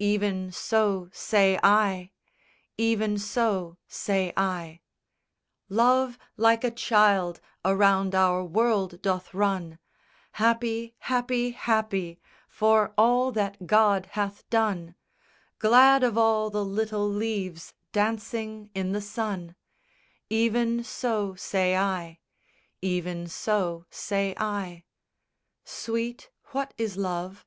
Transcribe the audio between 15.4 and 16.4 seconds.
Glad of